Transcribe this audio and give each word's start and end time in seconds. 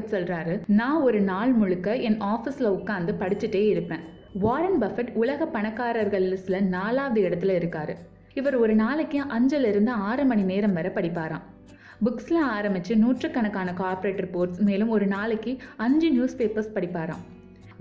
Buffett 0.00 0.14
சொல்றாரு 0.14 0.60
நான் 0.66 1.02
ஒரு 1.02 1.20
நாள் 1.20 1.52
முழுக்க 1.52 1.96
என் 1.96 2.20
ஆஃபீஸில் 2.20 2.74
உட்காந்து 2.76 3.14
படிச்சுட்டே 3.18 3.66
இருப்பேன். 3.68 4.00
வாரன் 4.32 4.80
பஃபெட் 4.80 5.12
உலக 5.14 5.46
பணக்காரர்கள் 5.46 6.24
லிஸ்ட்ல 6.32 6.60
நாலாவது 6.60 7.28
இடத்துல 7.28 7.52
இருக்காரு. 7.60 7.94
இவர் 8.34 8.56
ஒரு 8.56 8.74
நாளைக்கு 8.74 9.20
அஞ்சுல 9.20 9.68
இருந்து 9.68 9.90
ஆறு 9.90 10.24
மணி 10.24 10.42
நேரம் 10.42 10.72
வரை 10.72 10.90
படிப்பாராம். 10.94 11.42
புக்ஸில் 12.04 12.38
ஆரம்பித்து 12.38 12.96
நூற்றுக்கணக்கான 12.96 13.72
கார்ப்பரேட் 13.72 14.20
ரிப்போர்ட்ஸ் 14.20 14.58
மேலும் 14.58 14.88
ஒரு 14.88 15.06
நாளைக்கு 15.06 15.56
அஞ்சு 15.76 16.10
நியூஸ் 16.10 16.36
பேப்பர்ஸ் 16.36 16.72
படிப்பாராம். 16.74 17.24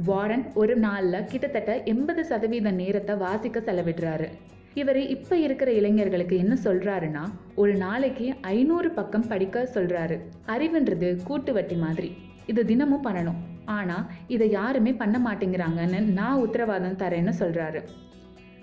வாரன் 0.06 0.46
ஒரு 0.54 0.76
நாளில் 0.76 1.26
கிட்டத்தட்ட 1.26 1.84
எண்பது 1.84 2.26
சதவீத 2.26 2.72
நேரத்தை 2.72 3.16
வாசிக்க 3.16 3.60
செலவிடுறாரு. 3.60 4.28
இவர் 4.74 5.00
இப்போ 5.08 5.38
இருக்கிற 5.38 5.72
இளைஞர்களுக்கு 5.72 6.38
என்ன 6.38 6.58
சொல்கிறாருன்னா 6.64 7.24
ஒரு 7.56 7.76
நாளைக்கு 7.76 8.34
ஐநூறு 8.42 8.90
பக்கம் 8.92 9.28
படிக்க 9.28 9.70
சொல்கிறாரு 9.74 10.18
அறிவுன்றது 10.48 11.24
கூட்டு 11.24 11.54
வட்டி 11.54 11.76
மாதிரி. 11.76 12.12
இது 12.46 12.66
தினமும் 12.66 13.04
பண்ணணும். 13.04 13.40
ஆனால் 13.66 14.06
இதை 14.28 14.50
யாருமே 14.50 14.94
பண்ண 14.94 15.18
மாட்டேங்கிறாங்கன்னு 15.26 16.00
நான் 16.00 16.40
உத்தரவாதம் 16.40 16.98
தரேன்னு 16.98 17.34
சொல்கிறாரு 17.40 17.82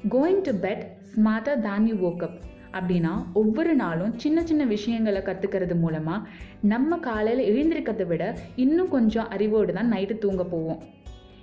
going 0.08 0.42
to 0.42 0.52
bed 0.52 0.84
smarter 1.14 1.60
than 1.60 1.86
you 1.86 1.96
woke up 2.10 2.36
அப்படின்னா 2.72 3.12
ஒவ்வொரு 3.32 3.74
நாளும் 3.74 4.18
சின்ன 4.18 4.44
சின்ன 4.44 4.64
விஷயங்களை 4.64 5.20
கற்றுக்கிறது 5.20 5.76
மூலமாக 5.78 6.28
நம்ம 6.60 6.98
காலையில் 6.98 7.46
எழுந்திருக்கிறத 7.50 8.06
விட 8.06 8.36
இன்னும் 8.56 8.88
கொஞ்சம் 8.88 9.28
அறிவோடு 9.28 9.72
தான் 9.72 9.92
நைட்டு 9.92 10.18
தூங்க 10.18 10.44
போவோம். 10.44 10.82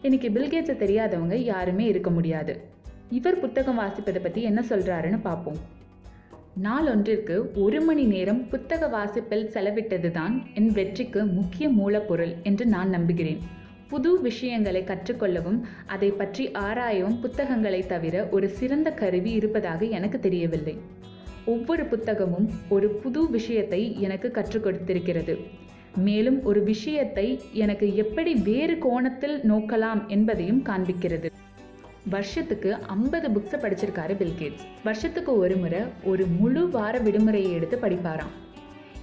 இன்னைக்கு 0.01 0.29
பில்கேட்ஸை 0.29 0.75
தெரியாதவங்க 0.75 1.35
யாருமே 1.35 1.85
இருக்க 1.85 2.09
முடியாது. 2.09 2.55
இவர் 3.17 3.39
புத்தகம் 3.39 3.79
வாசிப்பதை 3.79 4.19
பற்றி 4.21 4.41
என்ன 4.49 4.59
சொல்கிறாருன்னு 4.69 5.19
பார்ப்போம் 5.21 5.57
நாளொன்றிற்கு 6.65 7.35
ஒரு 7.63 7.79
மணி 7.81 8.03
நேரம் 8.13 8.39
புத்தக 8.51 8.87
வாசிப்பில் 8.87 9.49
செலவிட்டது 9.53 10.09
தான் 10.11 10.35
என் 10.53 10.69
வெற்றிக்கு 10.71 11.21
முக்கிய 11.37 11.67
மூலப்பொருள் 11.69 12.33
என்று 12.49 12.65
நான் 12.73 12.89
நம்புகிறேன். 12.89 13.41
புது 13.89 14.11
விஷயங்களை 14.21 14.81
கற்றுக்கொள்ளவும் 14.83 15.59
அதை 15.95 16.09
பற்றி 16.11 16.43
ஆராயவும் 16.67 17.17
புத்தகங்களை 17.23 17.81
தவிர 17.93 18.25
ஒரு 18.35 18.49
சிறந்த 18.59 18.91
கருவி 19.01 19.31
இருப்பதாக 19.31 19.83
எனக்கு 19.97 20.19
தெரியவில்லை. 20.19 20.75
ஒவ்வொரு 21.45 21.83
புத்தகமும் 21.83 22.47
ஒரு 22.69 22.89
புது 23.03 23.21
விஷயத்தை 23.29 23.81
எனக்கு 23.99 24.29
கற்றுக் 24.31 24.65
கொடுத்திருக்கிறது. 24.65 25.35
மேலும் 26.07 26.41
ஒரு 26.49 26.63
விஷயத்தை 26.63 27.27
எனக்கு 27.63 27.87
எப்படி 27.95 28.33
வேறு 28.49 28.77
கோணத்தில் 28.77 29.37
நோக்கலாம் 29.51 30.03
என்பதையும் 30.07 30.63
காண்பிக்கிறது. 30.69 31.29
வருஷத்துக்கு 32.09 32.73
ஐம்பது 32.73 33.29
புக்ஸை 33.29 33.53
படிச்சிருக்காரு 33.53 34.13
பில்கேட்ஸ் 34.21 34.63
வருஷத்துக்கு 34.83 35.37
ஒரு 35.37 35.55
முறை 35.55 35.79
ஒரு 36.03 36.25
முழு 36.25 36.69
வார 36.69 36.99
விடுமுறையை 36.99 37.51
எடுத்து 37.51 37.77
படிப்பாராம். 37.81 38.33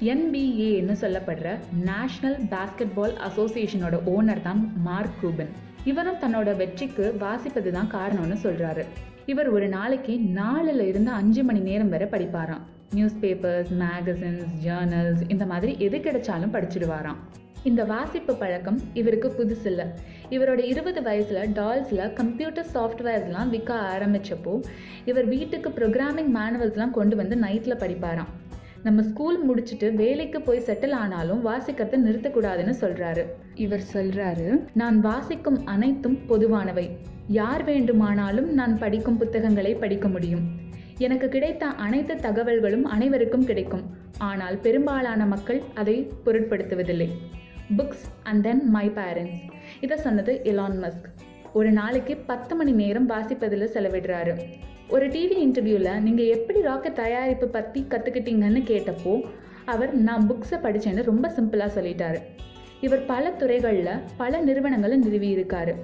என்பிஏன்னு 0.00 0.94
சொல்லப்படுற 1.00 1.58
நேஷனல் 1.84 2.38
பாஸ்கெட்பால் 2.50 3.16
அசோசியேஷனோட 3.28 3.98
ஓனர் 4.06 4.42
தான் 4.42 4.72
மார்க் 4.76 5.20
கூபன் 5.20 5.48
இவரும் 5.84 6.14
தன்னோட 6.14 6.56
வெற்றிக்கு 6.56 7.16
வாசிப்பது 7.20 7.70
தான் 7.70 7.90
காரணம்னு 7.92 8.36
சொல்கிறாரு 8.42 8.84
இவர் 9.26 9.48
ஒரு 9.48 9.68
நாளைக்கு 9.68 10.20
நாலுல 10.34 10.80
இருந்து 10.80 11.10
அஞ்சு 11.10 11.44
மணி 11.44 11.58
நேரம் 11.58 11.88
வரை 11.88 12.08
படிப்பாராம். 12.10 12.60
நியூஸ் 12.92 13.16
பேப்பர்ஸ் 13.20 13.72
மேகசின்ஸ் 13.78 14.46
ஜேர்னல்ஸ் 14.64 15.20
இந்த 15.28 15.46
மாதிரி 15.46 15.76
எது 15.78 15.98
கிடைச்சாலும் 15.98 16.52
படிச்சிடுவாராம் 16.52 17.16
இந்த 17.68 17.84
வாசிப்பு 17.84 18.34
பழக்கம் 18.34 18.78
இவருக்கு 18.94 19.28
புதுசில்லை 19.38 19.84
இவரோட 20.30 20.60
இருபது 20.64 21.02
வயசில் 21.02 21.50
டால்ஸில் 21.52 22.12
கம்ப்யூட்டர் 22.12 22.68
சாஃப்ட்வேர்ஸ்லாம் 22.74 23.48
விற்க 23.48 23.74
ஆரம்பிச்சப்போ 23.94 24.52
இவர் 25.04 25.24
வீட்டுக்கு 25.24 25.70
ப்ரோக்ராமிங் 25.70 26.30
மேனுவல்ஸ்லாம் 26.36 26.90
கொண்டு 26.90 27.16
வந்து 27.16 27.36
நைட்டில் 27.36 27.80
படிப்பாராம். 27.82 28.30
நம்ம 28.82 29.02
ஸ்கூல் 29.02 29.38
முடிச்சுட்டு 29.48 29.94
வேலைக்கு 29.94 30.40
போய் 30.40 30.64
செட்டில் 30.68 30.94
ஆனாலும் 31.00 31.46
வாசிக்கிறத 31.46 31.98
நிறுத்தக்கூடாதுன்னு 32.06 32.74
சொல்கிறாரு 32.80 33.24
இவர் 33.54 33.84
சொல்கிறாரு 33.92 34.46
நான் 34.74 35.00
வாசிக்கும் 35.00 35.66
அனைத்தும் 35.66 36.18
பொதுவானவை. 36.28 36.86
யார் 37.26 37.64
வேண்டுமானாலும் 37.64 38.48
நான் 38.52 38.78
படிக்கும் 38.78 39.16
புத்தகங்களை 39.16 39.74
படிக்க 39.74 40.08
முடியும். 40.08 40.46
எனக்கு 40.98 41.28
கிடைத்த 41.28 41.66
அனைத்து 41.66 42.14
தகவல்களும் 42.14 42.84
அனைவருக்கும் 42.84 43.44
கிடைக்கும். 43.44 43.84
ஆனால் 44.18 44.56
பெரும்பாலான 44.58 45.26
மக்கள் 45.26 45.62
அதை 45.74 46.10
பொருட்படுத்துவதில்லை. 46.24 47.10
Books 47.78 48.06
and 48.22 48.42
then 48.42 48.62
my 48.74 48.86
parents 48.88 49.42
இதை 49.80 49.96
சொன்னது 49.98 50.32
எலான் 50.44 50.78
மஸ்க் 50.84 51.06
ஒரு 51.52 51.70
நாளைக்கு 51.70 52.16
பத்து 52.30 52.56
மணி 52.56 52.72
நேரம் 52.72 53.08
வாசிப்பதில் 53.10 53.72
செலவிடுறாரு. 53.74 54.34
ஒரு 54.88 55.06
டிவி 55.08 55.36
இன்டர்வியூவில் 55.44 56.00
நீங்கள் 56.00 56.32
எப்படி 56.36 56.60
ராக்கெட் 56.60 56.94
தயாரிப்பு 56.94 57.46
பற்றி 57.48 57.80
கற்றுக்கிட்டீங்கன்னு 57.88 58.62
கேட்டப்போ 58.72 59.14
அவர் 59.64 59.92
நான் 60.08 60.26
புக்ஸை 60.30 60.58
படித்தேன்னு 60.62 61.02
ரொம்ப 61.02 61.28
சிம்பிளாக 61.28 61.70
சொல்லிட்டாரு. 61.78 62.20
இவர் 62.80 63.06
பல 63.06 63.30
துறைகளில் 63.30 64.00
பல 64.16 64.40
நிறுவனங்களை 64.40 64.98
நிறுவியிருக்காரு. 65.00 65.74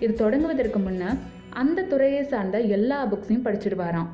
இது 0.00 0.12
தொடங்குவதற்கு 0.22 0.80
முன்ன 0.86 1.16
அந்த 1.50 1.82
துறையை 1.82 2.22
சார்ந்த 2.22 2.60
எல்லா 2.60 2.98
புக்ஸையும் 3.12 3.46
படிச்சிடுவாராம் 3.46 4.10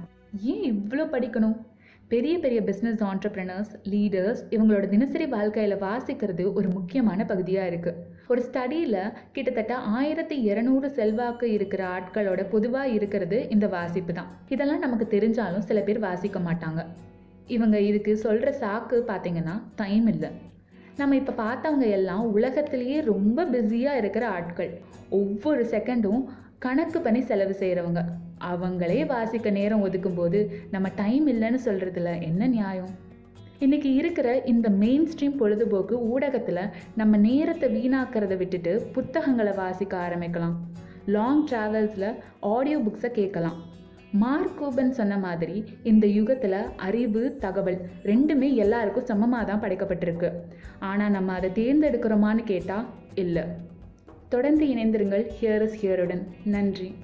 ஏன் 0.52 0.64
இவ்வளோ 0.72 1.06
படிக்கணும்? 1.14 1.56
பெரிய 2.10 2.34
பெரிய 2.42 2.58
பிஸ்னஸ் 2.66 3.00
ஆண்டர்பிரினர்ஸ் 3.10 3.70
லீடர்ஸ் 3.92 4.42
இவங்களோட 4.54 4.84
தினசரி 4.92 5.26
வாழ்க்கையில் 5.32 5.74
வாசிக்கிறது 5.78 6.44
ஒரு 6.58 6.68
முக்கியமான 6.74 7.24
பகுதியாக 7.30 7.70
இருக்குது 7.70 8.02
ஒரு 8.32 8.40
ஸ்டடியில் 8.48 9.00
கிட்டத்தட்ட 9.34 9.74
ஆயிரத்தி 9.98 10.36
இரநூறு 10.50 10.88
செல்வாக்கு 10.98 11.46
இருக்கிற 11.56 11.82
ஆட்களோட 11.96 12.42
பொதுவாக 12.52 12.92
இருக்கிறது 12.96 13.38
இந்த 13.54 13.68
வாசிப்பு 13.76 14.12
தான். 14.18 14.28
இதெல்லாம் 14.48 14.84
நமக்கு 14.84 15.06
தெரிஞ்சாலும் 15.16 15.66
சில 15.70 15.80
பேர் 15.88 16.00
வாசிக்க 16.06 16.40
மாட்டாங்க. 16.48 16.82
இவங்க 17.56 17.76
இதுக்கு 17.88 18.14
சொல்கிற 18.26 18.52
சாக்கு 18.62 19.00
பார்த்தீங்கன்னா 19.10 19.56
டைம் 19.82 20.06
இல்லை. 20.14 20.30
நம்ம 21.00 21.16
இப்போ 21.22 21.34
பார்த்தவங்க 21.44 21.88
எல்லாம் 21.98 22.24
உலகத்திலேயே 22.36 23.00
ரொம்ப 23.12 23.48
பிஸியாக 23.54 24.00
இருக்கிற 24.02 24.26
ஆட்கள். 24.36 24.72
ஒவ்வொரு 25.20 25.64
செகண்டும் 25.74 26.22
கணக்கு 26.66 27.00
பண்ணி 27.00 27.20
செலவு 27.32 27.56
செய்கிறவங்க 27.62 28.02
அவங்களே 28.40 29.06
வாசிக்க 29.06 29.50
நேரம் 29.50 29.84
ஒதுக்கும்போது 29.86 30.50
நம்ம 30.70 30.88
டைம் 30.88 31.26
இல்லைன்னு 31.28 31.60
சொல்கிறதுல 31.64 32.22
என்ன 32.22 32.46
நியாயம்? 32.46 32.90
இன்னைக்கு 33.58 33.94
இருக்கிற 33.94 34.42
இந்த 34.42 34.68
மெயின் 34.70 35.06
ஸ்ட்ரீம் 35.10 35.36
பொழுதுபோக்கு 35.36 35.94
ஊடகத்தில் 36.08 36.70
நம்ம 36.94 37.16
நேரத்தை 37.16 37.68
வீணாக்கிறத 37.76 38.36
விட்டுட்டு 38.36 38.90
புத்தகங்களை 38.92 39.52
வாசிக்க 39.52 39.96
ஆரம்பிக்கலாம். 39.96 40.56
லாங் 41.06 41.46
ட்ராவல்ஸில் 41.46 42.14
ஆடியோ 42.40 42.78
புக்ஸை 42.78 43.10
கேட்கலாம். 43.10 43.56
மார்க் 44.12 44.58
கூபன் 44.58 44.92
சொன்ன 44.92 45.18
மாதிரி 45.18 45.64
இந்த 45.82 46.06
யுகத்தில் 46.06 46.60
அறிவு 46.76 47.36
தகவல் 47.38 47.80
ரெண்டுமே 48.02 48.54
எல்லாருக்கும் 48.54 49.04
சமமாக 49.04 49.44
தான் 49.44 49.62
படைக்கப்பட்டிருக்கு. 49.62 50.30
ஆனால் 50.78 51.10
நம்ம 51.10 51.32
அதை 51.32 51.50
தேர்ந்தெடுக்கிறோமான்னு 51.50 52.44
கேட்டால் 52.44 52.86
இல்லை. 53.14 53.44
தொடர்ந்து 54.28 54.66
இணைந்திருங்கள் 54.66 55.26
ஹியர் 55.40 55.62
இஸ் 55.62 55.86
ஹியருடன் 55.86 56.24
நன்றி. 56.44 56.94